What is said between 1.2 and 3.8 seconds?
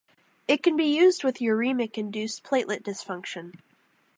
with uremic induced platelet dysfunction.